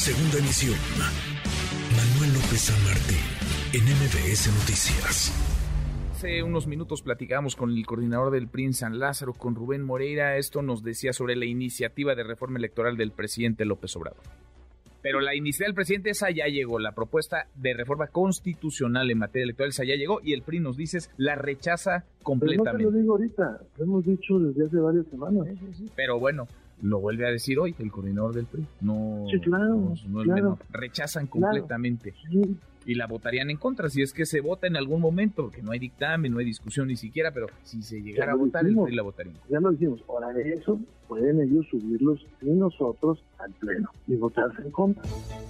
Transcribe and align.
Segunda 0.00 0.38
emisión. 0.38 0.78
Manuel 1.94 2.32
López 2.32 2.62
San 2.62 2.84
Martín, 2.86 3.20
en 3.74 3.84
MBS 3.84 4.48
Noticias. 4.48 5.30
Hace 6.12 6.42
unos 6.42 6.66
minutos 6.66 7.02
platicamos 7.02 7.54
con 7.54 7.70
el 7.70 7.84
coordinador 7.84 8.32
del 8.32 8.48
PRI 8.48 8.72
San 8.72 8.98
Lázaro, 8.98 9.34
con 9.34 9.54
Rubén 9.54 9.82
Moreira. 9.82 10.38
Esto 10.38 10.62
nos 10.62 10.82
decía 10.82 11.12
sobre 11.12 11.36
la 11.36 11.44
iniciativa 11.44 12.14
de 12.14 12.22
reforma 12.22 12.56
electoral 12.56 12.96
del 12.96 13.12
presidente 13.12 13.66
López 13.66 13.94
Obrador. 13.94 14.22
Pero 15.02 15.20
la 15.20 15.34
iniciativa 15.34 15.66
del 15.66 15.74
presidente, 15.74 16.08
esa 16.08 16.30
ya 16.30 16.46
llegó. 16.46 16.78
La 16.78 16.92
propuesta 16.92 17.48
de 17.54 17.74
reforma 17.74 18.06
constitucional 18.06 19.10
en 19.10 19.18
materia 19.18 19.44
electoral, 19.44 19.68
esa 19.68 19.84
ya 19.84 19.96
llegó. 19.96 20.20
Y 20.22 20.32
el 20.32 20.40
PRI 20.40 20.60
nos 20.60 20.78
dice, 20.78 21.00
la 21.18 21.34
rechaza 21.34 22.06
completamente. 22.22 22.78
Pero 22.78 22.90
no 22.90 22.90
te 22.90 22.96
lo 22.96 23.02
digo 23.02 23.12
ahorita, 23.16 23.60
lo 23.76 23.84
hemos 23.84 24.06
dicho 24.06 24.38
desde 24.38 24.64
hace 24.64 24.78
varias 24.78 25.06
semanas. 25.08 25.46
Pero 25.94 26.18
bueno, 26.18 26.46
lo 26.82 27.00
vuelve 27.00 27.26
a 27.26 27.30
decir 27.30 27.58
hoy 27.58 27.74
el 27.78 27.90
coordinador 27.90 28.34
del 28.34 28.46
PRI. 28.46 28.66
No, 28.80 29.26
Sí, 29.30 29.38
claro, 29.40 29.94
no. 30.08 30.58
Rechazan 30.70 31.26
completamente. 31.26 32.14
Sí, 32.30 32.56
Y 32.86 32.94
la 32.94 33.06
votarían 33.06 33.50
en 33.50 33.58
contra, 33.58 33.88
si 33.90 34.02
es 34.02 34.12
que 34.12 34.24
se 34.24 34.40
vota 34.40 34.66
en 34.66 34.76
algún 34.76 35.00
momento, 35.00 35.44
porque 35.44 35.62
no 35.62 35.72
hay 35.72 35.78
dictamen, 35.78 36.32
no 36.32 36.38
hay 36.38 36.46
discusión 36.46 36.88
ni 36.88 36.96
siquiera, 36.96 37.30
pero 37.32 37.46
si 37.62 37.82
se 37.82 38.00
llegara 38.00 38.32
a 38.32 38.36
votar, 38.36 38.66
el. 38.66 38.76
PRI 38.76 38.94
la 38.94 39.02
votaría 39.02 39.32
ya 39.48 39.60
lo 39.60 39.70
dijimos. 39.70 40.02
Ahora 40.08 40.32
de 40.32 40.54
eso 40.54 40.80
pueden 41.06 41.40
ellos 41.40 41.66
subirlos 41.70 42.26
sin 42.40 42.58
nosotros 42.58 43.22
al 43.38 43.52
pleno 43.52 43.90
y 44.06 44.16
votarse 44.16 44.62
en 44.62 44.70
contra. 44.70 45.02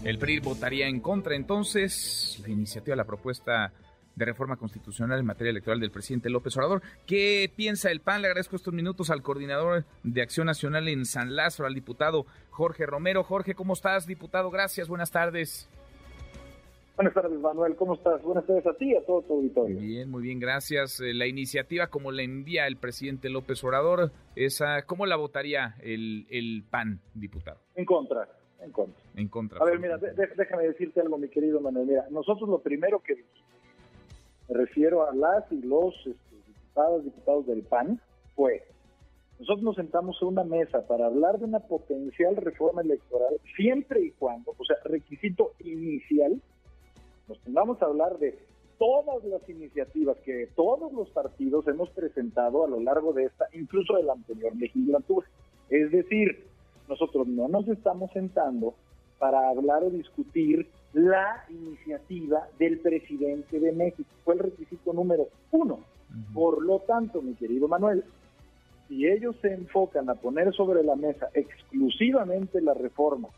El 0.04 0.18
PRI 0.18 0.40
votaría 0.40 0.88
en 0.88 1.00
contra 1.00 1.36
entonces 1.36 2.42
la 2.42 2.50
iniciativa, 2.50 2.96
la 2.96 3.04
propuesta 3.04 3.72
de 4.16 4.24
reforma 4.24 4.56
constitucional 4.56 5.18
en 5.18 5.26
materia 5.26 5.50
electoral 5.50 5.80
del 5.80 5.90
presidente 5.90 6.30
López 6.30 6.56
Obrador. 6.56 6.82
¿Qué 7.06 7.50
piensa 7.54 7.90
el 7.90 8.00
PAN? 8.00 8.22
Le 8.22 8.28
agradezco 8.28 8.56
estos 8.56 8.74
minutos 8.74 9.10
al 9.10 9.22
coordinador 9.22 9.84
de 10.02 10.22
Acción 10.22 10.46
Nacional 10.46 10.88
en 10.88 11.04
San 11.04 11.34
Lázaro, 11.36 11.66
al 11.66 11.74
diputado 11.74 12.26
Jorge 12.50 12.86
Romero. 12.86 13.22
Jorge, 13.24 13.54
¿cómo 13.54 13.72
estás, 13.72 14.06
diputado? 14.06 14.50
Gracias, 14.50 14.88
buenas 14.88 15.10
tardes. 15.10 15.68
Buenas 16.96 17.14
tardes, 17.14 17.40
Manuel. 17.40 17.76
¿Cómo 17.76 17.94
estás? 17.94 18.22
Buenas 18.22 18.44
tardes 18.44 18.66
a 18.66 18.74
ti 18.74 18.90
y 18.92 18.94
a 18.94 19.02
todo 19.06 19.22
tu 19.22 19.32
auditorio. 19.32 19.78
Bien, 19.78 20.10
muy 20.10 20.22
bien, 20.22 20.38
gracias. 20.38 21.00
Eh, 21.00 21.14
La 21.14 21.26
iniciativa, 21.26 21.86
como 21.86 22.12
la 22.12 22.20
envía 22.20 22.66
el 22.66 22.76
presidente 22.76 23.30
López 23.30 23.64
Obrador, 23.64 24.12
esa, 24.36 24.82
¿cómo 24.82 25.06
la 25.06 25.16
votaría 25.16 25.76
el, 25.80 26.26
el 26.28 26.62
PAN, 26.68 27.00
diputado? 27.14 27.58
En 27.74 27.86
contra, 27.86 28.28
en 28.60 28.70
contra. 28.70 29.02
En 29.14 29.28
contra. 29.28 29.58
A 29.60 29.64
ver, 29.64 29.78
mira, 29.78 29.96
déjame 29.96 30.64
decirte 30.64 31.00
algo, 31.00 31.16
mi 31.16 31.30
querido 31.30 31.58
Manuel. 31.58 31.86
Mira, 31.86 32.06
nosotros 32.10 32.46
lo 32.50 32.60
primero 32.60 33.00
que 33.02 33.14
dijimos, 33.14 33.44
me 34.50 34.56
refiero 34.56 35.08
a 35.08 35.14
las 35.14 35.50
y 35.52 35.62
los 35.62 35.94
este, 35.98 36.36
diputados, 36.46 37.04
diputados 37.04 37.46
del 37.46 37.62
PAN, 37.62 38.00
fue, 38.34 38.64
nosotros 39.38 39.62
nos 39.62 39.76
sentamos 39.76 40.18
en 40.20 40.28
una 40.28 40.44
mesa 40.44 40.86
para 40.86 41.06
hablar 41.06 41.38
de 41.38 41.44
una 41.44 41.60
potencial 41.60 42.36
reforma 42.36 42.82
electoral, 42.82 43.40
siempre 43.56 44.02
y 44.02 44.10
cuando, 44.10 44.54
o 44.56 44.64
sea, 44.64 44.76
requisito 44.84 45.52
inicial, 45.60 46.42
nos 47.28 47.38
pongamos 47.38 47.80
a 47.80 47.86
hablar 47.86 48.18
de 48.18 48.38
todas 48.78 49.22
las 49.24 49.48
iniciativas 49.48 50.16
que 50.24 50.48
todos 50.56 50.92
los 50.92 51.08
partidos 51.10 51.66
hemos 51.68 51.90
presentado 51.90 52.64
a 52.64 52.68
lo 52.68 52.80
largo 52.80 53.12
de 53.12 53.24
esta, 53.24 53.46
incluso 53.52 53.96
de 53.96 54.02
la 54.02 54.14
anterior 54.14 54.56
legislatura. 54.56 55.28
Es 55.68 55.92
decir, 55.92 56.46
nosotros 56.88 57.28
no 57.28 57.46
nos 57.46 57.68
estamos 57.68 58.10
sentando 58.12 58.74
para 59.20 59.50
hablar 59.50 59.84
o 59.84 59.90
discutir 59.90 60.66
la 60.92 61.44
iniciativa 61.50 62.48
del 62.58 62.80
presidente 62.80 63.60
de 63.60 63.70
México. 63.70 64.10
Fue 64.24 64.34
el 64.34 64.40
requisito 64.40 64.92
número 64.92 65.28
uno. 65.52 65.74
Ujú. 65.74 66.32
Por 66.34 66.64
lo 66.64 66.80
tanto, 66.80 67.22
mi 67.22 67.34
querido 67.34 67.68
Manuel, 67.68 68.02
si 68.88 69.06
ellos 69.06 69.36
se 69.40 69.54
enfocan 69.54 70.10
a 70.10 70.14
poner 70.14 70.52
sobre 70.54 70.82
la 70.82 70.96
mesa 70.96 71.28
exclusivamente 71.34 72.60
la 72.60 72.74
reforma 72.74 73.28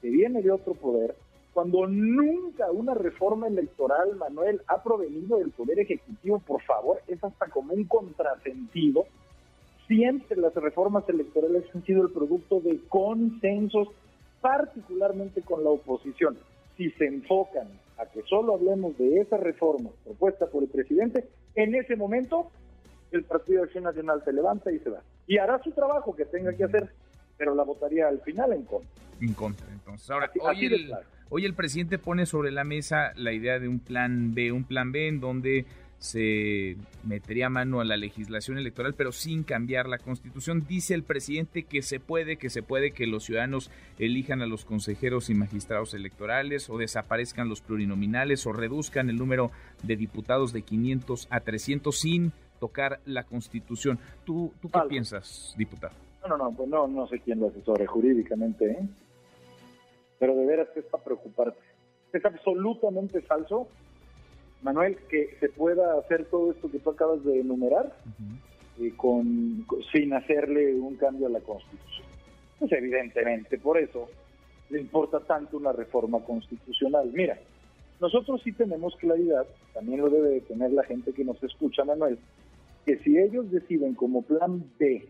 que 0.00 0.08
viene 0.08 0.40
de 0.40 0.50
otro 0.50 0.72
poder, 0.72 1.14
cuando 1.52 1.86
nunca 1.86 2.70
una 2.70 2.94
reforma 2.94 3.46
electoral, 3.46 4.16
Manuel, 4.16 4.62
ha 4.68 4.82
provenido 4.82 5.36
del 5.36 5.50
Poder 5.50 5.80
Ejecutivo, 5.80 6.38
por 6.38 6.62
favor, 6.62 7.02
es 7.08 7.22
hasta 7.22 7.48
como 7.48 7.74
un 7.74 7.84
contrasentido. 7.84 9.04
Siempre 9.86 10.38
las 10.38 10.54
reformas 10.54 11.06
electorales 11.10 11.64
han 11.74 11.84
sido 11.84 12.02
el 12.06 12.12
producto 12.12 12.60
de 12.60 12.80
consensos, 12.88 13.88
particularmente 14.42 15.40
con 15.40 15.64
la 15.64 15.70
oposición. 15.70 16.36
Si 16.76 16.90
se 16.92 17.06
enfocan 17.06 17.68
a 17.98 18.06
que 18.06 18.22
solo 18.28 18.54
hablemos 18.54 18.98
de 18.98 19.20
esa 19.20 19.38
reforma 19.38 19.90
propuesta 20.04 20.46
por 20.46 20.62
el 20.64 20.68
presidente, 20.68 21.24
en 21.54 21.74
ese 21.74 21.96
momento 21.96 22.50
el 23.12 23.24
Partido 23.24 23.60
de 23.60 23.66
Acción 23.66 23.84
Nacional 23.84 24.22
se 24.24 24.32
levanta 24.32 24.70
y 24.72 24.78
se 24.80 24.90
va. 24.90 25.00
Y 25.26 25.38
hará 25.38 25.62
su 25.62 25.70
trabajo 25.72 26.14
que 26.16 26.24
tenga 26.24 26.52
que 26.54 26.64
hacer, 26.64 26.90
pero 27.38 27.54
la 27.54 27.62
votaría 27.62 28.08
al 28.08 28.20
final 28.22 28.52
en 28.52 28.62
contra. 28.64 28.90
En 29.20 29.34
contra, 29.34 29.66
entonces. 29.72 30.10
Ahora, 30.10 30.26
Así- 30.26 30.38
hoy 30.42 30.56
así 30.56 30.66
el, 30.66 30.86
claro. 30.86 31.06
hoy 31.30 31.44
el 31.44 31.54
presidente 31.54 31.98
pone 31.98 32.26
sobre 32.26 32.50
la 32.50 32.64
mesa 32.64 33.12
la 33.14 33.32
idea 33.32 33.58
de 33.60 33.68
un 33.68 33.78
plan 33.78 34.34
B, 34.34 34.50
un 34.50 34.64
plan 34.64 34.90
B 34.92 35.08
en 35.08 35.20
donde 35.20 35.64
se 36.02 36.76
metería 37.04 37.48
mano 37.48 37.80
a 37.80 37.84
la 37.84 37.96
legislación 37.96 38.58
electoral, 38.58 38.92
pero 38.92 39.12
sin 39.12 39.44
cambiar 39.44 39.86
la 39.86 39.98
constitución. 39.98 40.66
Dice 40.66 40.94
el 40.94 41.04
presidente 41.04 41.62
que 41.62 41.80
se 41.80 42.00
puede, 42.00 42.38
que 42.38 42.50
se 42.50 42.64
puede 42.64 42.90
que 42.90 43.06
los 43.06 43.22
ciudadanos 43.22 43.70
elijan 44.00 44.42
a 44.42 44.46
los 44.46 44.64
consejeros 44.64 45.30
y 45.30 45.34
magistrados 45.34 45.94
electorales 45.94 46.68
o 46.70 46.76
desaparezcan 46.76 47.48
los 47.48 47.60
plurinominales 47.60 48.44
o 48.48 48.52
reduzcan 48.52 49.10
el 49.10 49.16
número 49.16 49.52
de 49.84 49.94
diputados 49.94 50.52
de 50.52 50.62
500 50.62 51.28
a 51.30 51.38
300 51.38 51.96
sin 51.96 52.32
tocar 52.58 52.98
la 53.04 53.22
constitución. 53.22 54.00
¿Tú, 54.24 54.52
tú 54.60 54.70
qué 54.70 54.80
piensas, 54.88 55.54
diputado? 55.56 55.94
No, 56.22 56.36
no, 56.36 56.36
no, 56.36 56.56
pues 56.56 56.68
no, 56.68 56.88
no 56.88 57.06
sé 57.06 57.20
quién 57.20 57.38
lo 57.38 57.46
asesore 57.46 57.86
jurídicamente, 57.86 58.72
¿eh? 58.72 58.88
Pero 60.18 60.34
de 60.34 60.46
veras 60.46 60.68
que 60.74 60.80
es 60.80 60.86
para 60.86 61.04
preocuparte. 61.04 61.60
Es 62.12 62.24
absolutamente 62.24 63.20
falso, 63.22 63.68
Manuel, 64.62 64.96
que 65.08 65.36
se 65.40 65.48
pueda 65.48 65.98
hacer 65.98 66.26
todo 66.26 66.52
esto 66.52 66.70
que 66.70 66.78
tú 66.78 66.90
acabas 66.90 67.24
de 67.24 67.40
enumerar 67.40 67.94
eh, 68.80 68.92
con, 68.96 69.66
sin 69.92 70.12
hacerle 70.14 70.74
un 70.74 70.96
cambio 70.96 71.26
a 71.26 71.30
la 71.30 71.40
Constitución. 71.40 72.06
Pues 72.58 72.72
evidentemente, 72.72 73.58
por 73.58 73.78
eso 73.78 74.08
le 74.70 74.80
importa 74.80 75.20
tanto 75.20 75.56
una 75.56 75.72
reforma 75.72 76.20
constitucional. 76.20 77.10
Mira, 77.12 77.38
nosotros 78.00 78.40
sí 78.42 78.52
tenemos 78.52 78.96
claridad, 78.96 79.46
también 79.74 80.00
lo 80.00 80.08
debe 80.08 80.30
de 80.30 80.40
tener 80.40 80.72
la 80.72 80.84
gente 80.84 81.12
que 81.12 81.24
nos 81.24 81.42
escucha, 81.42 81.84
Manuel, 81.84 82.18
que 82.86 82.98
si 82.98 83.18
ellos 83.18 83.50
deciden 83.50 83.94
como 83.94 84.22
plan 84.22 84.64
B 84.78 85.06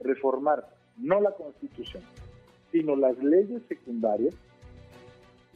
reformar 0.00 0.68
no 0.98 1.20
la 1.20 1.30
Constitución, 1.32 2.02
sino 2.70 2.94
las 2.96 3.18
leyes 3.18 3.62
secundarias, 3.68 4.34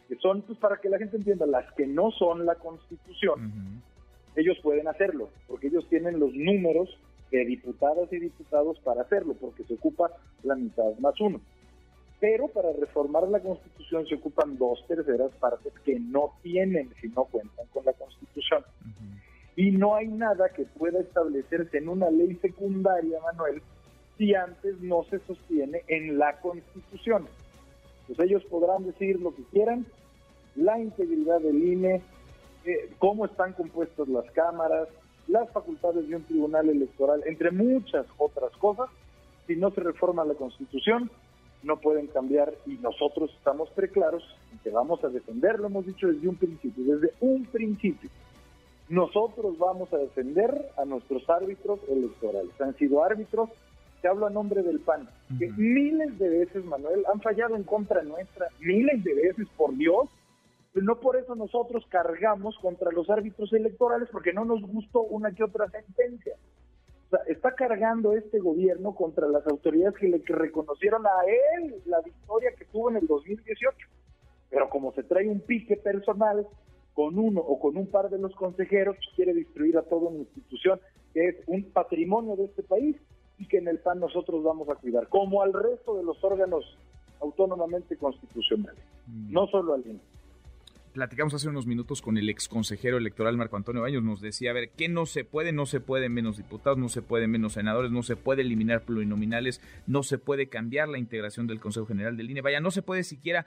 que 0.08 0.16
son, 0.16 0.42
pues 0.42 0.58
para 0.58 0.76
que 0.76 0.88
la 0.88 0.98
gente 0.98 1.16
entienda, 1.16 1.46
las 1.46 1.72
que 1.74 1.86
no 1.86 2.10
son 2.10 2.46
la 2.46 2.54
Constitución, 2.56 3.82
ellos 4.36 4.58
pueden 4.62 4.88
hacerlo, 4.88 5.30
porque 5.46 5.68
ellos 5.68 5.86
tienen 5.88 6.18
los 6.18 6.34
números 6.34 6.88
de 7.30 7.44
diputadas 7.44 8.12
y 8.12 8.18
diputados 8.18 8.78
para 8.80 9.02
hacerlo, 9.02 9.34
porque 9.40 9.64
se 9.64 9.74
ocupa 9.74 10.10
la 10.42 10.54
mitad 10.54 10.96
más 10.98 11.20
uno. 11.20 11.40
Pero 12.20 12.48
para 12.48 12.72
reformar 12.72 13.28
la 13.28 13.40
Constitución 13.40 14.06
se 14.06 14.14
ocupan 14.14 14.56
dos 14.56 14.84
terceras 14.86 15.32
partes 15.40 15.72
que 15.84 15.98
no 15.98 16.32
tienen 16.42 16.90
si 17.00 17.08
no 17.08 17.24
cuentan 17.24 17.66
con 17.72 17.84
la 17.84 17.92
Constitución. 17.92 18.64
Y 19.56 19.70
no 19.70 19.94
hay 19.94 20.08
nada 20.08 20.48
que 20.48 20.64
pueda 20.64 21.00
establecerse 21.00 21.78
en 21.78 21.88
una 21.88 22.10
ley 22.10 22.34
secundaria, 22.36 23.20
Manuel, 23.20 23.62
si 24.18 24.34
antes 24.34 24.80
no 24.80 25.04
se 25.04 25.18
sostiene 25.20 25.82
en 25.88 26.18
la 26.18 26.40
Constitución. 26.40 27.26
Pues 28.06 28.18
ellos 28.20 28.44
podrán 28.44 28.84
decir 28.84 29.20
lo 29.20 29.34
que 29.34 29.42
quieran, 29.44 29.86
la 30.56 30.78
integridad 30.78 31.40
del 31.40 31.62
INE, 31.62 32.02
eh, 32.64 32.90
cómo 32.98 33.26
están 33.26 33.52
compuestas 33.52 34.08
las 34.08 34.30
cámaras, 34.32 34.88
las 35.26 35.50
facultades 35.50 36.08
de 36.08 36.16
un 36.16 36.24
tribunal 36.24 36.68
electoral, 36.68 37.22
entre 37.26 37.50
muchas 37.50 38.06
otras 38.18 38.52
cosas, 38.58 38.88
si 39.46 39.56
no 39.56 39.70
se 39.70 39.80
reforma 39.80 40.24
la 40.24 40.34
Constitución, 40.34 41.10
no 41.62 41.78
pueden 41.78 42.06
cambiar 42.08 42.54
y 42.66 42.72
nosotros 42.74 43.30
estamos 43.36 43.70
preclaros 43.70 44.22
en 44.52 44.58
que 44.58 44.70
vamos 44.70 45.02
a 45.02 45.08
defender, 45.08 45.58
lo 45.58 45.66
hemos 45.66 45.86
dicho 45.86 46.06
desde 46.06 46.28
un 46.28 46.36
principio, 46.36 46.84
desde 46.84 47.14
un 47.20 47.46
principio. 47.46 48.10
Nosotros 48.88 49.58
vamos 49.58 49.92
a 49.94 49.96
defender 49.96 50.70
a 50.76 50.84
nuestros 50.84 51.28
árbitros 51.28 51.80
electorales. 51.88 52.50
Han 52.60 52.76
sido 52.76 53.02
árbitros, 53.02 53.48
te 54.04 54.10
hablo 54.10 54.26
a 54.26 54.30
nombre 54.30 54.62
del 54.62 54.80
PAN, 54.80 55.08
que 55.38 55.46
Ujú. 55.46 55.54
miles 55.56 56.18
de 56.18 56.28
veces, 56.28 56.62
Manuel, 56.66 57.06
han 57.10 57.22
fallado 57.22 57.56
en 57.56 57.62
contra 57.62 58.02
nuestra, 58.02 58.48
miles 58.60 59.02
de 59.02 59.14
veces, 59.14 59.48
por 59.56 59.74
Dios, 59.74 60.10
pues 60.74 60.84
no 60.84 61.00
por 61.00 61.16
eso 61.16 61.34
nosotros 61.34 61.86
cargamos 61.88 62.54
contra 62.58 62.92
los 62.92 63.08
árbitros 63.08 63.50
electorales 63.54 64.10
porque 64.12 64.34
no 64.34 64.44
nos 64.44 64.60
gustó 64.60 65.00
una 65.04 65.32
que 65.32 65.42
otra 65.42 65.70
sentencia. 65.70 66.34
O 67.06 67.16
sea, 67.16 67.20
está 67.28 67.54
cargando 67.54 68.12
este 68.12 68.40
gobierno 68.40 68.94
contra 68.94 69.26
las 69.26 69.46
autoridades 69.46 69.96
que 69.96 70.08
le 70.08 70.20
que 70.20 70.34
reconocieron 70.34 71.06
a 71.06 71.24
él 71.56 71.76
la 71.86 72.02
victoria 72.02 72.50
que 72.58 72.66
tuvo 72.66 72.90
en 72.90 72.98
el 72.98 73.06
2018. 73.06 73.88
Pero 74.50 74.68
como 74.68 74.92
se 74.92 75.02
trae 75.04 75.26
un 75.30 75.40
pique 75.40 75.78
personal 75.78 76.46
con 76.92 77.18
uno 77.18 77.40
o 77.40 77.58
con 77.58 77.78
un 77.78 77.86
par 77.86 78.10
de 78.10 78.18
los 78.18 78.34
consejeros, 78.34 78.98
quiere 79.16 79.32
destruir 79.32 79.78
a 79.78 79.82
toda 79.82 80.10
una 80.10 80.18
institución 80.18 80.78
que 81.14 81.28
es 81.28 81.36
un 81.46 81.62
patrimonio 81.72 82.36
de 82.36 82.44
este 82.44 82.62
país 82.62 82.96
y 83.38 83.46
que 83.46 83.58
en 83.58 83.68
el 83.68 83.78
PAN 83.78 84.00
nosotros 84.00 84.42
vamos 84.42 84.68
a 84.68 84.76
cuidar, 84.76 85.08
como 85.08 85.42
al 85.42 85.52
resto 85.52 85.96
de 85.96 86.04
los 86.04 86.22
órganos 86.22 86.64
autónomamente 87.20 87.96
constitucionales. 87.96 88.84
no 89.06 89.46
solo 89.48 89.74
al 89.74 89.86
INE 89.86 90.00
platicamos 90.94 91.34
hace 91.34 91.48
unos 91.48 91.66
minutos 91.66 92.00
con 92.00 92.16
el 92.16 92.30
ex 92.30 92.48
consejero 92.48 92.96
electoral 92.96 93.36
Marco 93.36 93.56
Antonio 93.56 93.82
Baños, 93.82 94.04
nos 94.04 94.20
decía, 94.20 94.50
a 94.50 94.54
ver, 94.54 94.70
¿qué 94.70 94.88
no 94.88 95.06
se 95.06 95.24
puede? 95.24 95.52
No 95.52 95.66
se 95.66 95.80
puede 95.80 96.08
menos 96.08 96.36
diputados, 96.36 96.78
no 96.78 96.88
se 96.88 97.02
puede 97.02 97.26
menos 97.26 97.54
senadores, 97.54 97.90
no 97.90 98.04
se 98.04 98.14
puede 98.14 98.42
eliminar 98.42 98.84
plurinominales, 98.84 99.60
no 99.88 100.04
se 100.04 100.18
puede 100.18 100.48
cambiar 100.48 100.88
la 100.88 100.98
integración 100.98 101.48
del 101.48 101.60
Consejo 101.60 101.86
General 101.86 102.16
del 102.16 102.30
INE, 102.30 102.42
vaya, 102.42 102.60
no 102.60 102.70
se 102.70 102.82
puede 102.82 103.02
siquiera 103.02 103.44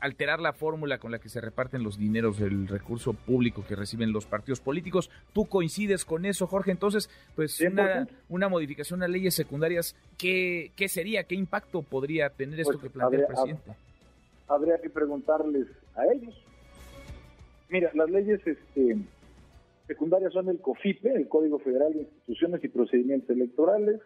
alterar 0.00 0.40
la 0.40 0.52
fórmula 0.52 0.98
con 0.98 1.10
la 1.10 1.18
que 1.18 1.28
se 1.28 1.40
reparten 1.40 1.82
los 1.82 1.98
dineros 1.98 2.38
del 2.38 2.68
recurso 2.68 3.12
público 3.14 3.64
que 3.66 3.76
reciben 3.76 4.12
los 4.12 4.26
partidos 4.26 4.60
políticos. 4.60 5.10
¿Tú 5.32 5.46
coincides 5.46 6.04
con 6.04 6.26
eso, 6.26 6.46
Jorge? 6.46 6.70
Entonces, 6.70 7.10
pues 7.34 7.60
una, 7.60 8.06
una, 8.28 8.48
modificación 8.48 9.02
a 9.02 9.08
leyes 9.08 9.34
secundarias, 9.34 9.96
¿qué, 10.18 10.72
¿qué 10.76 10.88
sería? 10.88 11.24
¿Qué 11.24 11.34
impacto 11.34 11.82
podría 11.82 12.30
tener 12.30 12.60
esto 12.60 12.74
pues, 12.74 12.82
que 12.84 12.90
plantea 12.90 13.20
el 13.20 13.26
presidente? 13.26 13.72
Habría 14.48 14.78
que 14.80 14.90
preguntarles 14.90 15.68
a 15.94 16.04
ellos 16.12 16.34
Mira, 17.72 17.90
las 17.94 18.10
leyes 18.10 18.46
este, 18.46 18.98
secundarias 19.86 20.34
son 20.34 20.50
el 20.50 20.60
COFIPE, 20.60 21.14
el 21.14 21.26
Código 21.26 21.58
Federal 21.58 21.94
de 21.94 22.00
Instituciones 22.00 22.62
y 22.62 22.68
Procedimientos 22.68 23.30
Electorales, 23.30 23.98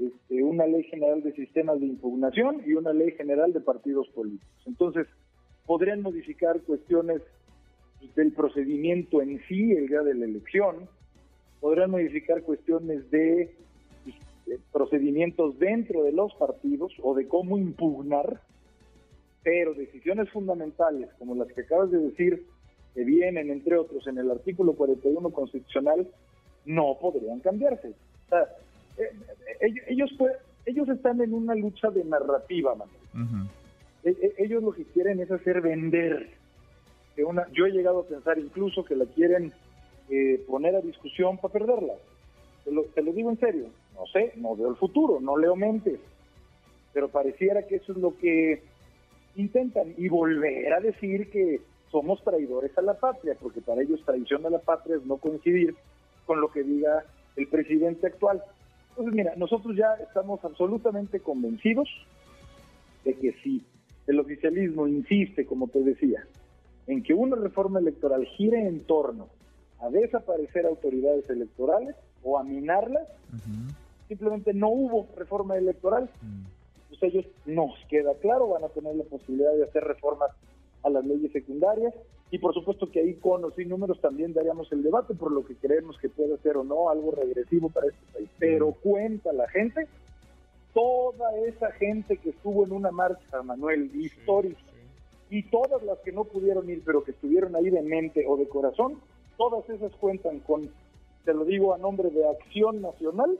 este, 0.00 0.42
una 0.42 0.66
ley 0.66 0.84
general 0.84 1.22
de 1.22 1.32
sistemas 1.32 1.80
de 1.80 1.86
impugnación 1.86 2.62
y 2.66 2.72
una 2.72 2.92
ley 2.92 3.12
general 3.12 3.52
de 3.52 3.60
partidos 3.60 4.08
políticos. 4.08 4.62
Entonces, 4.66 5.06
podrían 5.66 6.02
modificar 6.02 6.60
cuestiones 6.62 7.22
del 8.14 8.32
procedimiento 8.32 9.20
en 9.20 9.40
sí, 9.46 9.72
el 9.72 9.88
día 9.88 10.00
de 10.00 10.14
la 10.14 10.24
elección, 10.24 10.88
podrían 11.60 11.90
modificar 11.90 12.42
cuestiones 12.42 13.10
de, 13.10 13.54
de 14.46 14.58
procedimientos 14.72 15.58
dentro 15.58 16.02
de 16.02 16.12
los 16.12 16.34
partidos 16.34 16.92
o 17.02 17.14
de 17.14 17.28
cómo 17.28 17.58
impugnar, 17.58 18.40
pero 19.42 19.74
decisiones 19.74 20.30
fundamentales 20.30 21.10
como 21.18 21.34
las 21.34 21.48
que 21.48 21.60
acabas 21.60 21.90
de 21.90 21.98
decir, 21.98 22.46
que 22.94 23.04
vienen, 23.04 23.50
entre 23.50 23.76
otros, 23.76 24.06
en 24.06 24.18
el 24.18 24.30
artículo 24.30 24.72
41 24.72 25.30
constitucional, 25.30 26.08
no 26.64 26.98
podrían 27.00 27.40
cambiarse. 27.40 27.88
O 28.26 28.28
sea, 28.28 28.48
eh, 29.00 29.12
eh, 29.60 29.74
ellos, 29.88 30.10
ellos 30.66 30.88
están 30.88 31.20
en 31.20 31.34
una 31.34 31.54
lucha 31.54 31.90
de 31.90 32.04
narrativa, 32.04 32.74
Manuel. 32.74 33.48
E, 34.04 34.34
ellos 34.38 34.62
lo 34.62 34.72
que 34.72 34.84
quieren 34.84 35.20
es 35.20 35.30
hacer 35.30 35.60
vender. 35.60 36.30
Que 37.14 37.24
una, 37.24 37.46
yo 37.52 37.66
he 37.66 37.70
llegado 37.70 38.00
a 38.00 38.06
pensar 38.06 38.38
incluso 38.38 38.84
que 38.84 38.96
la 38.96 39.06
quieren 39.06 39.52
eh, 40.08 40.42
poner 40.46 40.76
a 40.76 40.80
discusión 40.80 41.38
para 41.38 41.52
perderla. 41.52 41.94
Te 42.64 42.72
lo, 42.72 42.84
te 42.84 43.02
lo 43.02 43.12
digo 43.12 43.30
en 43.30 43.38
serio. 43.38 43.66
No 43.94 44.06
sé, 44.06 44.32
no 44.36 44.56
veo 44.56 44.70
el 44.70 44.76
futuro, 44.76 45.20
no 45.20 45.36
leo 45.36 45.56
mentes. 45.56 46.00
Pero 46.92 47.08
pareciera 47.08 47.66
que 47.66 47.76
eso 47.76 47.92
es 47.92 47.98
lo 47.98 48.16
que 48.16 48.62
intentan. 49.36 49.94
Y 49.96 50.08
volver 50.08 50.72
a 50.72 50.80
decir 50.80 51.30
que 51.30 51.60
somos 51.90 52.22
traidores 52.22 52.76
a 52.78 52.82
la 52.82 52.94
patria, 52.94 53.36
porque 53.40 53.60
para 53.60 53.82
ellos 53.82 54.02
traición 54.04 54.46
a 54.46 54.50
la 54.50 54.60
patria 54.60 54.96
es 54.96 55.04
no 55.04 55.16
coincidir 55.16 55.74
con 56.26 56.40
lo 56.40 56.50
que 56.50 56.62
diga 56.62 57.04
el 57.36 57.48
presidente 57.48 58.06
actual. 58.06 58.42
Entonces, 58.90 59.14
mira, 59.14 59.34
nosotros 59.36 59.76
ya 59.76 59.94
estamos 60.02 60.44
absolutamente 60.44 61.20
convencidos 61.20 61.88
de 63.04 63.14
que 63.14 63.32
si 63.42 63.64
el 64.06 64.20
oficialismo 64.20 64.86
insiste, 64.86 65.46
como 65.46 65.68
te 65.68 65.80
decía, 65.80 66.26
en 66.86 67.02
que 67.02 67.14
una 67.14 67.36
reforma 67.36 67.78
electoral 67.78 68.26
gire 68.26 68.66
en 68.66 68.80
torno 68.80 69.28
a 69.80 69.88
desaparecer 69.88 70.66
autoridades 70.66 71.28
electorales 71.30 71.94
o 72.22 72.38
a 72.38 72.44
minarlas, 72.44 73.06
simplemente 74.08 74.52
no 74.52 74.68
hubo 74.68 75.08
reforma 75.16 75.56
electoral. 75.56 76.10
Pues 76.88 77.02
ellos 77.02 77.24
nos 77.46 77.72
queda 77.88 78.14
claro, 78.20 78.48
van 78.48 78.64
a 78.64 78.68
tener 78.68 78.94
la 78.96 79.04
posibilidad 79.04 79.54
de 79.54 79.64
hacer 79.64 79.84
reformas 79.84 80.30
a 80.82 80.90
las 80.90 81.04
leyes 81.04 81.32
secundarias 81.32 81.94
y 82.30 82.38
por 82.38 82.54
supuesto 82.54 82.90
que 82.90 83.00
ahí 83.00 83.14
con 83.14 83.44
o 83.44 83.50
sin 83.50 83.68
números 83.68 84.00
también 84.00 84.32
daríamos 84.32 84.70
el 84.72 84.82
debate 84.82 85.14
por 85.14 85.32
lo 85.32 85.44
que 85.44 85.56
creemos 85.56 85.98
que 85.98 86.08
puede 86.08 86.38
ser 86.38 86.56
o 86.56 86.64
no 86.64 86.88
algo 86.88 87.10
regresivo 87.10 87.70
para 87.70 87.88
este 87.88 88.12
país. 88.12 88.28
Pero 88.38 88.72
cuenta 88.72 89.32
la 89.32 89.48
gente, 89.48 89.88
toda 90.72 91.36
esa 91.46 91.72
gente 91.72 92.16
que 92.18 92.30
estuvo 92.30 92.64
en 92.64 92.72
una 92.72 92.92
marcha, 92.92 93.42
Manuel, 93.42 93.90
histórica, 93.94 94.60
y 95.28 95.44
todas 95.44 95.82
las 95.82 95.98
que 96.00 96.12
no 96.12 96.24
pudieron 96.24 96.68
ir, 96.70 96.82
pero 96.84 97.04
que 97.04 97.12
estuvieron 97.12 97.54
ahí 97.56 97.70
de 97.70 97.82
mente 97.82 98.24
o 98.26 98.36
de 98.36 98.48
corazón, 98.48 99.00
todas 99.36 99.68
esas 99.70 99.92
cuentan 99.96 100.40
con, 100.40 100.70
te 101.24 101.34
lo 101.34 101.44
digo 101.44 101.72
a 101.72 101.78
nombre 101.78 102.10
de 102.10 102.28
Acción 102.28 102.80
Nacional, 102.80 103.38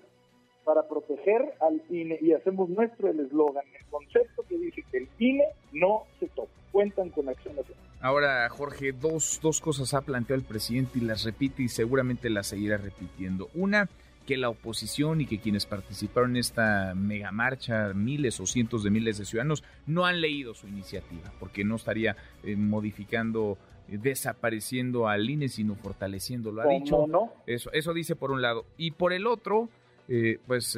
para 0.71 0.87
proteger 0.87 1.55
al 1.61 1.83
INE 1.91 2.17
y 2.23 2.33
hacemos 2.33 2.69
nuestro 2.69 3.09
el 3.09 3.19
eslogan, 3.19 3.65
el 3.77 3.85
concepto 3.87 4.45
que 4.49 4.57
dice 4.57 4.85
que 4.93 4.99
el 4.99 5.09
INE 5.19 5.43
no 5.73 6.05
se 6.21 6.29
toca 6.29 6.53
cuentan 6.71 7.09
con 7.09 7.29
Acción 7.29 7.57
Nacional. 7.57 7.83
Ahora, 8.01 8.49
Jorge, 8.49 8.93
dos, 8.93 9.41
dos 9.43 9.61
cosas 9.61 9.93
ha 9.95 10.03
planteado 10.03 10.41
el 10.41 10.47
presidente 10.47 10.99
y 10.99 11.01
las 11.01 11.25
repite 11.25 11.65
y 11.65 11.69
seguramente 11.69 12.31
las 12.31 12.47
seguirá 12.47 12.77
repitiendo. 12.77 13.49
Una, 13.55 13.89
que 14.29 14.37
la 14.37 14.49
oposición 14.49 15.21
y 15.21 15.27
que 15.27 15.41
quienes 15.41 15.67
participaron 15.67 16.31
en 16.31 16.37
esta 16.37 16.95
mega 16.95 17.33
marcha, 17.33 17.93
miles 17.93 18.39
o 18.39 18.47
cientos 18.47 18.85
de 18.85 18.91
miles 18.91 19.19
de 19.19 19.25
ciudadanos, 19.25 19.65
no 19.89 20.07
han 20.07 20.21
leído 20.21 20.55
su 20.55 20.69
iniciativa, 20.69 21.33
porque 21.41 21.65
no 21.65 21.75
estaría 21.75 22.15
eh, 22.45 22.55
modificando, 22.55 23.59
eh, 23.89 23.99
desapareciendo 24.01 25.09
al 25.09 25.29
INE, 25.29 25.49
sino 25.49 25.75
fortaleciéndolo. 25.75 26.63
Ha 26.63 26.69
dicho. 26.69 27.09
No? 27.09 27.33
Eso, 27.49 27.73
eso 27.73 27.93
dice 27.93 28.15
por 28.15 28.31
un 28.31 28.43
lado. 28.43 28.65
Y 28.77 28.93
por 28.93 29.13
el 29.13 29.27
otro, 29.27 29.69
eh, 30.11 30.39
pues 30.47 30.77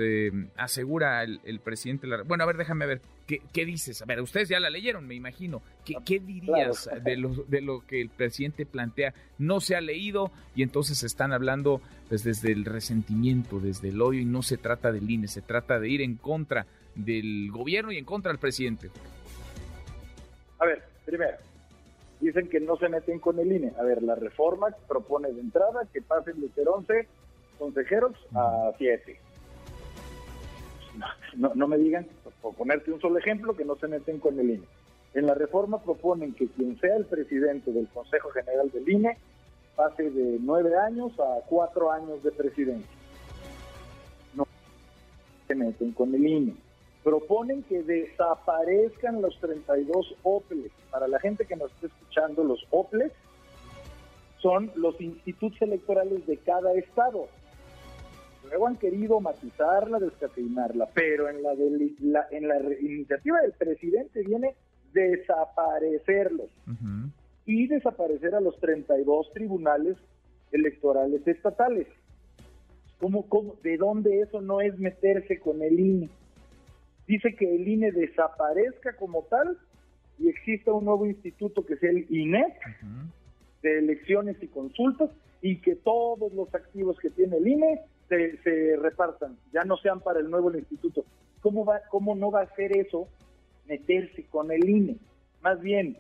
asegura 0.57 1.25
el, 1.25 1.41
el 1.43 1.59
presidente. 1.59 2.07
La, 2.07 2.23
bueno, 2.23 2.45
a 2.45 2.47
ver, 2.47 2.57
déjame 2.57 2.87
ver 2.87 3.01
¿Qué, 3.27 3.65
dices? 3.65 4.03
A 4.03 4.05
ver, 4.05 4.21
ustedes 4.21 4.49
ya 4.49 4.61
la 4.61 4.69
leyeron, 4.69 5.07
me 5.07 5.15
imagino. 5.15 5.63
¿Qué, 5.85 5.97
qué 6.05 6.19
dirías 6.19 6.91
de, 7.03 7.17
lo, 7.17 7.31
de 7.31 7.61
lo 7.61 7.87
que 7.87 8.01
el 8.01 8.11
presidente 8.11 8.67
plantea? 8.67 9.15
No 9.39 9.61
se 9.61 9.77
ha 9.77 9.81
leído 9.81 10.31
y 10.55 10.63
entonces 10.63 11.03
están 11.03 11.33
hablando 11.33 11.81
pues, 12.09 12.25
desde 12.25 12.53
el 12.53 12.65
resentimiento, 12.65 13.61
desde 13.61 13.89
el 13.89 14.03
odio 14.03 14.21
y 14.21 14.25
no 14.25 14.43
se 14.43 14.59
trata 14.59 14.93
del 14.93 15.09
INE, 15.09 15.29
se 15.29 15.41
trata 15.41 15.79
de 15.79 15.89
ir 15.89 16.03
en 16.03 16.17
contra 16.17 16.67
del 16.95 17.51
gobierno 17.51 17.93
y 17.93 17.99
en 17.99 18.05
contra 18.05 18.33
del 18.33 18.39
presidente. 18.39 18.91
A 20.59 20.67
ver, 20.67 20.83
primero, 21.05 21.37
dicen 22.21 22.49
que 22.49 22.61
no 22.61 22.77
se 22.77 22.89
meten 22.89 23.19
con 23.19 23.39
el 23.39 23.51
INE. 23.51 23.73
A 23.79 23.83
ver, 23.85 24.03
la 24.03 24.15
reforma 24.15 24.69
propone 24.89 25.33
de 25.33 25.41
entrada 25.41 25.87
que 25.93 26.03
pasen 26.03 26.41
de 26.41 26.49
ser 26.51 26.69
11 26.69 27.09
consejeros 27.59 28.15
a 28.35 28.73
7 28.79 29.19
no, 31.37 31.53
no 31.55 31.69
me 31.69 31.79
digan, 31.79 32.07
por 32.41 32.55
ponerte 32.55 32.93
un 32.93 33.01
solo 33.01 33.19
ejemplo, 33.19 33.57
que 33.57 33.65
no 33.65 33.77
se 33.77 33.89
meten 33.89 34.19
con 34.19 34.39
el 34.39 34.51
INE. 34.51 34.67
En 35.15 35.27
la 35.27 35.35
reforma 35.35 35.83
proponen 35.83 36.35
que 36.35 36.49
quien 36.49 36.79
sea 36.81 36.97
el 36.97 37.05
presidente 37.05 37.71
del 37.73 37.89
Consejo 37.89 38.31
General 38.31 38.71
del 38.71 38.89
INE 38.89 39.19
pase 39.77 40.11
de 40.11 40.39
nueve 40.41 40.77
años 40.77 41.13
a 41.19 41.41
cuatro 41.47 41.91
años 41.91 42.23
de 42.23 42.31
presidencia. 42.33 42.91
No 44.35 44.47
se 45.47 45.55
meten 45.55 45.93
con 45.93 46.15
el 46.15 46.27
INE. 46.27 46.55
Proponen 47.03 47.63
que 47.65 47.83
desaparezcan 47.83 49.21
los 49.21 49.39
32 49.41 50.15
OPLES. 50.23 50.71
Para 50.91 51.09
la 51.09 51.19
gente 51.19 51.47
que 51.47 51.57
nos 51.57 51.71
está 51.73 51.89
escuchando, 51.89 52.45
los 52.45 52.65
OPLES 52.71 53.13
son 54.39 54.71
los 54.77 55.01
institutos 55.01 55.61
electorales 55.63 56.27
de 56.27 56.37
cada 56.39 56.73
estado 56.75 57.29
luego 58.53 58.67
han 58.67 58.77
querido 58.77 59.19
matizarla, 59.19 59.99
descafeinarla, 59.99 60.87
pero 60.95 61.29
en 61.29 61.43
la, 61.43 62.27
en 62.31 62.49
la 62.49 62.59
iniciativa 62.81 63.41
del 63.41 63.53
presidente 63.53 64.23
viene 64.23 64.55
desaparecerlos 64.93 66.51
y 67.47 67.67
desaparecer 67.67 68.35
a 68.35 68.41
los 68.41 68.59
32 68.61 69.33
tribunales 69.33 69.97
electorales 70.53 71.27
estatales. 71.27 71.87
¿Cómo, 73.01 73.27
cómo, 73.27 73.57
de 73.63 73.79
dónde 73.79 74.21
eso 74.21 74.43
no 74.43 74.61
es 74.61 74.79
meterse 74.79 75.41
con 75.41 75.63
el 75.63 75.81
INE? 75.81 76.11
Dice 77.07 77.35
que 77.35 77.55
el 77.55 77.67
INE 77.67 77.91
desaparezca 77.91 78.95
como 78.97 79.23
tal 79.31 79.59
y 80.19 80.29
exista 80.29 80.73
un 80.73 80.85
nuevo 80.85 81.07
instituto 81.07 81.65
que 81.65 81.77
sea 81.79 81.91
el 81.91 82.07
INEC 82.11 82.55
de 83.63 83.79
elecciones 83.79 84.37
y 84.43 84.47
consultas 84.49 85.11
y 85.41 85.57
que 85.57 85.75
todos 85.75 86.33
los 86.35 86.55
activos 86.55 86.99
que 87.01 87.09
tiene 87.09 87.39
el 87.39 87.49
INE 87.49 87.81
se, 88.43 88.77
repartan, 88.77 89.37
ya 89.53 89.63
no 89.65 89.77
sean 89.77 90.01
para 90.01 90.21
el 90.21 90.31
nuevo 90.31 90.51
instituto. 90.57 91.05
¿Cómo, 91.41 91.65
va, 91.65 91.81
¿Cómo 91.91 92.15
no 92.15 92.31
va 92.31 92.43
a 92.43 92.55
ser 92.55 92.77
eso 92.77 93.09
meterse 93.67 94.25
con 94.31 94.51
el 94.51 94.69
INE? 94.69 94.97
Más 95.43 95.61
bien, 95.61 95.97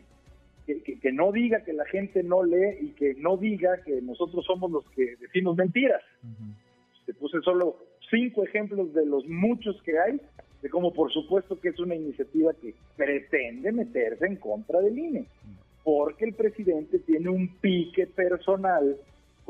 que, 0.66 1.12
no 1.12 1.32
diga 1.32 1.64
que 1.64 1.72
la 1.72 1.84
gente 1.86 2.22
no 2.22 2.44
lee 2.44 2.78
y 2.80 2.88
que 2.90 3.14
no 3.14 3.36
diga 3.36 3.82
que 3.84 4.00
nosotros 4.00 4.44
somos 4.44 4.70
los 4.70 4.88
que 4.90 5.16
decimos 5.16 5.56
mentiras. 5.56 6.02
Te 7.06 7.14
puse 7.14 7.40
solo 7.40 7.76
cinco 8.10 8.44
ejemplos 8.44 8.92
de 8.94 9.04
los 9.06 9.26
muchos 9.26 9.80
que 9.82 9.98
hay, 9.98 10.20
de 10.60 10.68
cómo 10.68 10.92
por 10.92 11.12
supuesto 11.12 11.58
que 11.60 11.70
es 11.70 11.78
una 11.80 11.96
iniciativa 11.96 12.52
que 12.54 12.74
pretende 12.96 13.72
meterse 13.72 14.26
en 14.26 14.36
contra 14.36 14.80
del 14.80 14.98
INE, 14.98 15.26
porque 15.82 16.26
el 16.26 16.34
presidente 16.34 17.00
tiene 17.00 17.28
un 17.28 17.56
pique 17.56 18.06
personal 18.06 18.96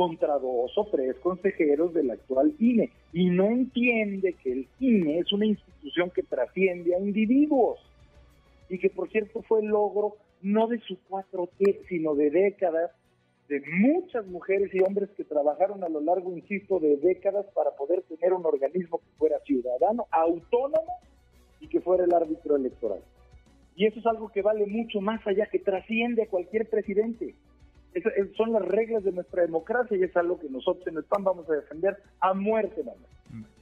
contra 0.02 0.36
dos 0.36 0.72
o 0.76 0.84
tres 0.90 1.14
consejeros 1.22 1.94
del 1.94 2.10
actual 2.10 2.52
INE 2.58 2.90
y 3.12 3.30
no 3.30 3.46
entiende 3.46 4.32
que 4.42 4.50
el 4.50 4.68
INE 4.80 5.20
es 5.20 5.32
una 5.32 5.46
institución 5.46 6.10
que 6.10 6.24
trasciende 6.24 6.96
a 6.96 6.98
individuos 6.98 7.78
y 8.68 8.78
que 8.78 8.90
por 8.90 9.08
cierto 9.10 9.42
fue 9.42 9.60
el 9.60 9.66
logro 9.66 10.16
no 10.40 10.66
de 10.66 10.80
su 10.80 10.98
4T, 11.08 11.86
sino 11.88 12.16
de 12.16 12.30
décadas 12.30 12.90
de 13.48 13.62
muchas 13.78 14.26
mujeres 14.26 14.74
y 14.74 14.80
hombres 14.80 15.08
que 15.16 15.22
trabajaron 15.22 15.84
a 15.84 15.88
lo 15.88 16.00
largo, 16.00 16.32
insisto, 16.32 16.80
de 16.80 16.96
décadas 16.96 17.46
para 17.54 17.70
poder 17.70 18.02
tener 18.02 18.32
un 18.32 18.44
organismo 18.44 18.98
que 18.98 19.18
fuera 19.18 19.38
ciudadano, 19.46 20.06
autónomo 20.10 20.98
y 21.60 21.68
que 21.68 21.80
fuera 21.80 22.02
el 22.02 22.12
árbitro 22.12 22.56
electoral. 22.56 23.02
Y 23.76 23.86
eso 23.86 24.00
es 24.00 24.06
algo 24.06 24.30
que 24.30 24.42
vale 24.42 24.66
mucho 24.66 25.00
más 25.00 25.24
allá, 25.28 25.46
que 25.46 25.60
trasciende 25.60 26.24
a 26.24 26.28
cualquier 26.28 26.68
presidente. 26.68 27.36
Esas 27.94 28.12
son 28.36 28.52
las 28.52 28.62
reglas 28.62 29.04
de 29.04 29.12
nuestra 29.12 29.42
democracia 29.42 29.96
y 29.96 30.02
es 30.02 30.16
algo 30.16 30.38
que 30.38 30.48
nosotros 30.48 30.86
en 30.86 30.96
el 30.96 31.04
PAN 31.04 31.24
vamos 31.24 31.48
a 31.50 31.54
defender 31.54 31.96
a 32.20 32.32
muerte, 32.34 32.82
Manuel. 32.82 33.12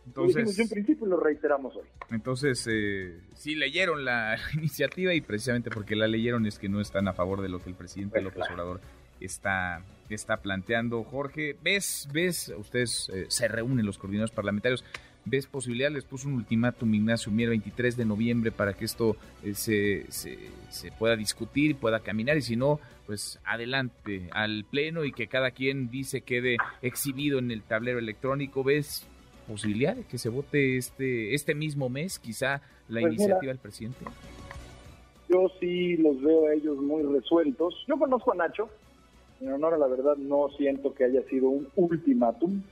Entonces, 0.07 0.57
lo 0.57 0.65
un 0.65 0.69
principio 0.69 1.07
y 1.07 1.11
lo 1.11 1.21
reiteramos 1.21 1.77
hoy. 1.77 1.85
Entonces, 2.11 2.67
eh, 2.69 3.17
sí 3.35 3.55
leyeron 3.55 4.05
la 4.05 4.37
iniciativa 4.55 5.15
y 5.15 5.21
precisamente 5.21 5.71
porque 5.71 5.95
la 5.95 6.09
leyeron 6.09 6.47
es 6.47 6.59
que 6.59 6.69
no 6.69 6.81
están 6.81 7.07
a 7.07 7.13
favor 7.13 7.41
de 7.43 7.49
lo 7.49 7.61
que 7.61 7.71
el 7.71 7.77
presidente 7.77 8.21
pues 8.21 8.25
López 8.25 8.51
Obrador 8.51 8.81
está, 9.21 9.85
está 10.09 10.39
planteando. 10.39 11.05
Jorge, 11.05 11.57
¿ves, 11.63 12.09
ves, 12.13 12.53
ustedes 12.59 13.11
eh, 13.15 13.27
se 13.29 13.47
reúnen 13.47 13.87
los 13.87 13.99
coordinadores 13.99 14.35
parlamentarios, 14.35 14.85
¿ves 15.31 15.47
posibilidad? 15.47 15.91
Les 15.91 16.05
puso 16.05 16.29
un 16.29 16.35
ultimátum 16.35 16.93
Ignacio 16.93 17.31
Mier 17.31 17.51
23 17.51 17.97
de 17.97 18.05
noviembre 18.05 18.51
para 18.51 18.75
que 18.75 18.85
esto 18.85 19.17
eh, 19.45 19.55
se, 19.55 20.11
se, 20.11 20.37
se, 20.69 20.91
pueda 20.93 21.17
discutir, 21.17 21.77
pueda 21.77 22.01
caminar 22.01 22.37
y 22.37 22.43
si 22.43 22.57
no, 22.57 22.81
pues 23.07 23.39
adelante 23.45 24.29
al 24.33 24.65
pleno 24.65 25.05
y 25.05 25.13
que 25.13 25.29
cada 25.29 25.53
quien 25.53 25.89
dice 25.89 26.23
quede 26.23 26.57
exhibido 26.83 27.39
en 27.39 27.51
el 27.53 27.63
tablero 27.63 28.01
electrónico. 28.01 28.65
¿Ves 28.65 29.07
posibilidad 29.47 29.97
de 29.97 30.05
que 30.05 30.19
se 30.19 30.29
vote 30.29 30.77
este, 30.77 31.35
este 31.35 31.55
mismo 31.55 31.89
mes 31.89 32.19
quizá 32.19 32.61
la 32.89 33.01
pues 33.01 33.15
iniciativa 33.15 33.53
del 33.53 33.59
presidente? 33.59 34.05
Yo 35.29 35.49
sí 35.61 35.97
los 35.97 36.21
veo 36.21 36.49
a 36.49 36.55
ellos 36.55 36.77
muy 36.79 37.03
resueltos. 37.05 37.85
Yo 37.87 37.97
conozco 37.99 38.33
a 38.33 38.35
Nacho, 38.35 38.69
en 39.41 39.53
honor 39.53 39.75
a 39.75 39.79
la 39.79 39.87
verdad, 39.87 40.17
no 40.17 40.49
siento 40.59 40.93
que 40.93 41.05
haya 41.05 41.23
sido 41.29 41.49
un 41.49 41.69
ultimátum. 41.77 42.63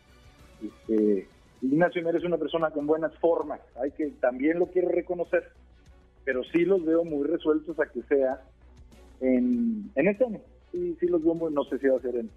Este, 0.60 1.28
Ignacio 1.60 2.02
Mier 2.02 2.16
es 2.16 2.24
una 2.24 2.38
persona 2.38 2.70
con 2.70 2.86
buenas 2.86 3.14
formas, 3.18 3.60
hay 3.80 3.90
que 3.92 4.08
también 4.20 4.58
lo 4.58 4.66
quiero 4.66 4.88
reconocer, 4.88 5.44
pero 6.24 6.44
sí 6.44 6.64
los 6.64 6.84
veo 6.84 7.04
muy 7.04 7.26
resueltos 7.26 7.78
a 7.80 7.86
que 7.86 8.02
sea 8.02 8.42
en, 9.20 9.90
en 9.94 10.08
este 10.08 10.24
año. 10.24 10.40
Sí, 10.70 10.96
sí 11.00 11.06
los 11.06 11.24
veo 11.24 11.34
muy, 11.34 11.52
no 11.52 11.64
sé 11.64 11.78
si 11.78 11.88
va 11.88 11.96
a 11.96 12.00
ser 12.00 12.16
en 12.16 12.30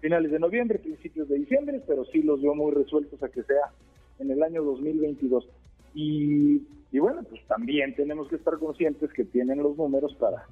finales 0.00 0.32
de 0.32 0.38
noviembre, 0.38 0.78
principios 0.78 1.28
de 1.28 1.38
diciembre, 1.38 1.80
pero 1.86 2.04
sí 2.06 2.22
los 2.22 2.42
veo 2.42 2.54
muy 2.54 2.72
resueltos 2.72 3.22
a 3.22 3.28
que 3.28 3.42
sea 3.44 3.70
en 4.18 4.30
el 4.30 4.42
año 4.42 4.62
2022. 4.62 5.48
Y, 5.94 6.62
y 6.90 6.98
bueno, 6.98 7.22
pues 7.22 7.42
también 7.46 7.94
tenemos 7.94 8.28
que 8.28 8.36
estar 8.36 8.58
conscientes 8.58 9.12
que 9.12 9.24
tienen 9.24 9.62
los 9.62 9.76
números 9.76 10.14
para 10.16 10.44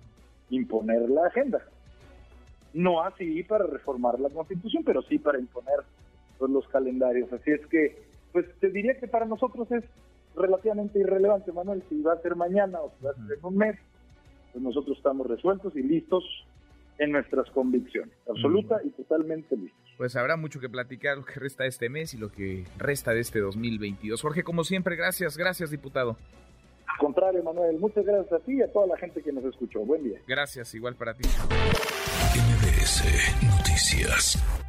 imponer 0.51 1.09
la 1.11 1.27
agenda 1.27 1.63
no 2.75 3.03
así 3.03 3.43
para 3.45 3.67
reformar 3.67 4.21
la 4.21 4.29
constitución, 4.29 4.83
pero 4.85 5.01
sí 5.03 5.19
para 5.19 5.39
imponer 5.39 5.81
pues, 6.39 6.51
los 6.51 6.67
calendarios. 6.69 7.33
Así 7.33 7.51
es 7.51 7.65
que, 7.67 8.03
pues 8.33 8.47
te 8.61 8.71
diría 8.71 8.99
que 8.99 9.09
para 9.09 9.27
nosotros 9.27 9.71
es 9.73 9.85
relativamente 10.37 10.99
irrelevante, 10.99 11.53
Manuel, 11.53 11.83
si 11.89 12.03
va 12.03 12.15
a 12.15 12.23
ser 12.23 12.37
mañana 12.37 12.81
o 12.81 12.93
si 12.99 13.05
va 13.05 13.13
a 13.13 13.15
ser 13.15 13.39
en 13.39 13.45
un 13.45 13.57
mes, 13.57 13.77
pues 14.53 14.63
nosotros 14.63 14.97
estamos 14.97 15.27
resueltos 15.27 15.75
y 15.77 15.83
listos 15.83 16.25
en 16.99 17.13
nuestras 17.13 17.51
convicciones, 17.51 18.15
absoluta 18.29 18.81
y 18.85 18.91
totalmente 18.91 19.57
listos. 19.57 19.81
Pues 19.97 20.17
habrá 20.17 20.37
mucho 20.37 20.61
que 20.61 20.69
platicar 20.69 21.19
lo 21.19 21.25
que 21.25 21.41
resta 21.41 21.65
de 21.65 21.71
este 21.71 21.89
mes 21.89 22.15
y 22.15 22.19
lo 22.19 22.31
que 22.31 22.65
resta 22.79 23.13
de 23.13 23.21
este 23.21 23.41
2022. 23.41 24.21
Jorge, 24.21 24.43
como 24.43 24.65
siempre, 24.65 24.97
gracias, 24.97 25.37
gracias, 25.37 25.71
diputado. 25.71 26.17
Al 26.87 26.99
contrario, 26.99 27.43
Manuel, 27.43 27.79
muchas 27.79 28.05
gracias 28.05 28.33
a 28.33 28.39
ti 28.45 28.55
y 28.55 28.63
a 28.63 28.73
toda 28.73 28.87
la 28.87 28.97
gente 28.97 29.23
que 29.23 29.33
nos 29.33 29.45
escuchó. 29.45 29.81
Buen 29.81 30.05
día. 30.05 30.21
Gracias, 30.29 30.75
igual 30.75 30.95
para 30.95 31.15
ti. 31.15 31.29
MBS 32.37 33.43
Noticias. 33.43 34.64